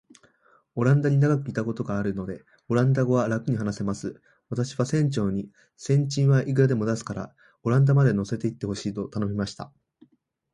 [0.73, 4.19] オランダに長らくいたことがあるので、オランダ語はらくに話せます。
[4.49, 9.71] 私は船長に、船賃はいくらでも出すから、オランダまで乗せて行ってほしいと頼みました。